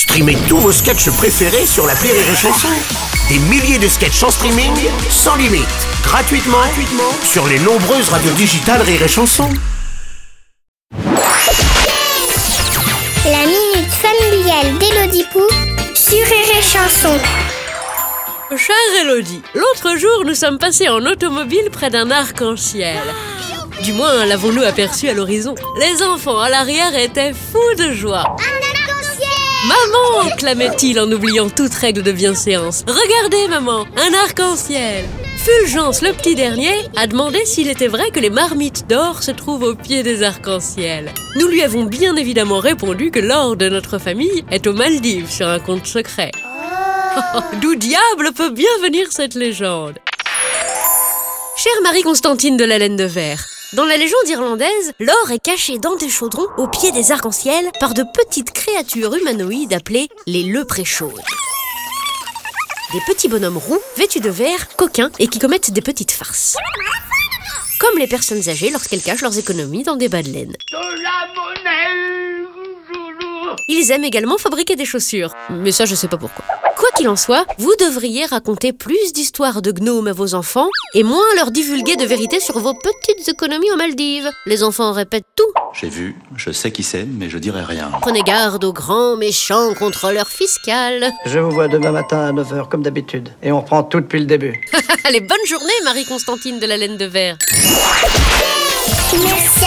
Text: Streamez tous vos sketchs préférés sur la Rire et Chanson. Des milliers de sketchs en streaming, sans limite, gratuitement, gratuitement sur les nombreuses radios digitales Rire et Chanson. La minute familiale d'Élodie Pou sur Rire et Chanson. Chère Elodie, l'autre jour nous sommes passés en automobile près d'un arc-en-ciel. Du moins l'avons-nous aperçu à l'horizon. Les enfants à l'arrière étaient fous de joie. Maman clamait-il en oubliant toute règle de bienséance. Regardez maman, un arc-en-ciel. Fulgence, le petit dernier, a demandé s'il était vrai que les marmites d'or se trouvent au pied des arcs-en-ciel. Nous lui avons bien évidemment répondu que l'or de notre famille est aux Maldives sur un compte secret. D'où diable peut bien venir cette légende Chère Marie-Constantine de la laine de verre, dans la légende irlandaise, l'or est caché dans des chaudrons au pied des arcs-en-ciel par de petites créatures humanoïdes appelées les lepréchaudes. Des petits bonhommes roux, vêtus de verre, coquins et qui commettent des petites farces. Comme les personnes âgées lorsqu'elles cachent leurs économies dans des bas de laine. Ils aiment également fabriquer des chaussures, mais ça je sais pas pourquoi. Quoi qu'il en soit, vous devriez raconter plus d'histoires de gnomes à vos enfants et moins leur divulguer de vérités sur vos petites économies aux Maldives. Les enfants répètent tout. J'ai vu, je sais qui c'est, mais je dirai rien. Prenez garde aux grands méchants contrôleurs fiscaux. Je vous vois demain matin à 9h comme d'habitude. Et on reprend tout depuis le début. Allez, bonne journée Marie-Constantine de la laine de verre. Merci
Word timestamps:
Streamez 0.00 0.38
tous 0.48 0.56
vos 0.56 0.72
sketchs 0.72 1.10
préférés 1.10 1.66
sur 1.66 1.86
la 1.86 1.92
Rire 1.92 2.14
et 2.14 2.34
Chanson. 2.34 2.68
Des 3.28 3.38
milliers 3.38 3.78
de 3.78 3.86
sketchs 3.86 4.22
en 4.22 4.30
streaming, 4.30 4.72
sans 5.10 5.36
limite, 5.36 5.66
gratuitement, 6.02 6.56
gratuitement 6.56 7.12
sur 7.22 7.46
les 7.46 7.58
nombreuses 7.58 8.08
radios 8.08 8.32
digitales 8.32 8.80
Rire 8.80 9.02
et 9.02 9.08
Chanson. 9.08 9.46
La 13.26 13.44
minute 13.44 13.92
familiale 13.92 14.78
d'Élodie 14.78 15.26
Pou 15.34 15.42
sur 15.94 16.16
Rire 16.16 16.56
et 16.58 16.62
Chanson. 16.62 17.18
Chère 18.56 19.02
Elodie, 19.02 19.42
l'autre 19.54 19.98
jour 19.98 20.24
nous 20.24 20.34
sommes 20.34 20.58
passés 20.58 20.88
en 20.88 21.04
automobile 21.04 21.68
près 21.70 21.90
d'un 21.90 22.10
arc-en-ciel. 22.10 23.02
Du 23.82 23.92
moins 23.92 24.24
l'avons-nous 24.24 24.62
aperçu 24.62 25.10
à 25.10 25.12
l'horizon. 25.12 25.54
Les 25.78 26.02
enfants 26.02 26.40
à 26.40 26.48
l'arrière 26.48 26.94
étaient 26.98 27.34
fous 27.34 27.74
de 27.76 27.92
joie. 27.92 28.24
Maman 29.66 30.36
clamait-il 30.38 30.98
en 30.98 31.10
oubliant 31.12 31.50
toute 31.50 31.74
règle 31.74 32.02
de 32.02 32.12
bienséance. 32.12 32.82
Regardez 32.86 33.46
maman, 33.48 33.86
un 33.96 34.14
arc-en-ciel. 34.24 35.04
Fulgence, 35.36 36.00
le 36.00 36.12
petit 36.12 36.34
dernier, 36.34 36.72
a 36.96 37.06
demandé 37.06 37.44
s'il 37.44 37.68
était 37.68 37.86
vrai 37.86 38.10
que 38.10 38.20
les 38.20 38.30
marmites 38.30 38.86
d'or 38.88 39.22
se 39.22 39.30
trouvent 39.30 39.64
au 39.64 39.74
pied 39.74 40.02
des 40.02 40.22
arcs-en-ciel. 40.22 41.10
Nous 41.36 41.46
lui 41.46 41.62
avons 41.62 41.84
bien 41.84 42.16
évidemment 42.16 42.58
répondu 42.58 43.10
que 43.10 43.18
l'or 43.18 43.56
de 43.56 43.68
notre 43.68 43.98
famille 43.98 44.44
est 44.50 44.66
aux 44.66 44.72
Maldives 44.72 45.30
sur 45.30 45.48
un 45.48 45.58
compte 45.58 45.86
secret. 45.86 46.30
D'où 47.60 47.74
diable 47.74 48.32
peut 48.34 48.50
bien 48.50 48.70
venir 48.82 49.08
cette 49.10 49.34
légende 49.34 49.98
Chère 51.56 51.82
Marie-Constantine 51.82 52.56
de 52.56 52.64
la 52.64 52.78
laine 52.78 52.96
de 52.96 53.04
verre, 53.04 53.44
dans 53.72 53.84
la 53.84 53.96
légende 53.96 54.28
irlandaise, 54.28 54.92
l'or 54.98 55.30
est 55.30 55.38
caché 55.38 55.78
dans 55.78 55.94
des 55.94 56.08
chaudrons 56.08 56.48
au 56.56 56.66
pied 56.66 56.90
des 56.90 57.12
arcs-en-ciel 57.12 57.70
par 57.78 57.94
de 57.94 58.02
petites 58.02 58.52
créatures 58.52 59.14
humanoïdes 59.14 59.72
appelées 59.72 60.08
les 60.26 60.42
lepréchaudes. 60.42 61.20
Des 62.92 63.00
petits 63.06 63.28
bonhommes 63.28 63.58
roux, 63.58 63.78
vêtus 63.96 64.18
de 64.18 64.30
verre, 64.30 64.74
coquins 64.76 65.10
et 65.20 65.28
qui 65.28 65.38
commettent 65.38 65.70
des 65.70 65.82
petites 65.82 66.10
farces. 66.10 66.56
Comme 67.78 67.96
les 67.96 68.08
personnes 68.08 68.48
âgées 68.48 68.70
lorsqu'elles 68.70 69.02
cachent 69.02 69.22
leurs 69.22 69.38
économies 69.38 69.84
dans 69.84 69.96
des 69.96 70.08
bas 70.08 70.22
de 70.22 70.30
laine. 70.30 70.56
Ils 73.68 73.90
aiment 73.92 74.04
également 74.04 74.38
fabriquer 74.38 74.74
des 74.74 74.84
chaussures, 74.84 75.32
mais 75.48 75.70
ça 75.70 75.84
je 75.84 75.94
sais 75.94 76.08
pas 76.08 76.18
pourquoi. 76.18 76.44
Quoi 76.80 76.88
qu'il 76.96 77.10
en 77.10 77.16
soit, 77.16 77.44
vous 77.58 77.74
devriez 77.78 78.24
raconter 78.24 78.72
plus 78.72 79.12
d'histoires 79.12 79.60
de 79.60 79.70
gnomes 79.70 80.08
à 80.08 80.14
vos 80.14 80.34
enfants 80.34 80.70
et 80.94 81.02
moins 81.02 81.26
leur 81.36 81.50
divulguer 81.50 81.94
de 81.96 82.06
vérités 82.06 82.40
sur 82.40 82.58
vos 82.58 82.72
petites 82.72 83.28
économies 83.28 83.70
aux 83.70 83.76
Maldives. 83.76 84.30
Les 84.46 84.62
enfants 84.62 84.92
répètent 84.92 85.26
tout. 85.36 85.52
J'ai 85.78 85.90
vu, 85.90 86.16
je 86.36 86.50
sais 86.50 86.70
qui 86.70 86.82
c'est, 86.82 87.04
mais 87.04 87.28
je 87.28 87.36
dirai 87.36 87.64
rien. 87.64 87.90
Prenez 88.00 88.22
garde 88.22 88.64
aux 88.64 88.72
grands 88.72 89.18
méchants 89.18 89.74
contrôleurs 89.74 90.28
fiscaux. 90.28 90.70
Je 91.26 91.38
vous 91.38 91.50
vois 91.50 91.68
demain 91.68 91.92
matin 91.92 92.20
à 92.20 92.32
9h 92.32 92.70
comme 92.70 92.82
d'habitude. 92.82 93.28
Et 93.42 93.52
on 93.52 93.60
reprend 93.60 93.82
tout 93.82 94.00
depuis 94.00 94.20
le 94.20 94.24
début. 94.24 94.58
Allez, 95.04 95.20
bonne 95.20 95.46
journée 95.46 95.74
Marie-Constantine 95.84 96.60
de 96.60 96.66
la 96.66 96.78
laine 96.78 96.96
de 96.96 97.04
verre. 97.04 97.36
Merci 99.22 99.59